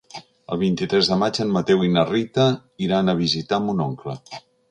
El 0.53 0.59
vint-i-tres 0.61 1.09
de 1.11 1.17
maig 1.23 1.39
en 1.43 1.51
Mateu 1.57 1.83
i 1.89 1.91
na 1.97 2.05
Rita 2.09 2.47
iran 2.87 3.13
a 3.13 3.17
visitar 3.23 3.63
mon 3.67 3.87
oncle. 3.89 4.19